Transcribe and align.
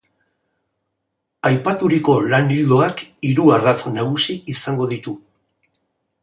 Aipaturiko 1.49 2.15
lan-ildoak 2.31 3.03
hiru 3.31 3.45
ardatz 3.59 3.79
nagusi 3.99 4.39
izango 4.57 4.89
ditu. 4.95 5.15